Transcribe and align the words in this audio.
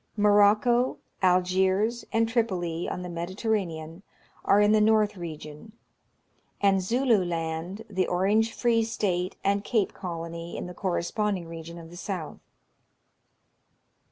Morocco, 0.17 0.97
Algiers, 1.21 2.03
and 2.11 2.27
Tripoli, 2.27 2.89
on 2.89 3.03
the 3.03 3.07
Mediterra 3.07 3.63
nean, 3.67 4.01
are 4.43 4.59
in 4.59 4.71
the 4.71 4.81
north 4.81 5.15
region; 5.15 5.73
and 6.59 6.81
Zulu 6.81 7.23
Land, 7.23 7.85
the 7.87 8.07
Orange 8.07 8.51
Free 8.51 8.83
State, 8.83 9.35
and 9.43 9.63
Cape 9.63 9.93
Colony, 9.93 10.57
in 10.57 10.65
the 10.65 10.73
corresponding 10.73 11.47
region 11.47 11.77
of 11.77 11.91
the 11.91 11.97
south. 11.97 12.39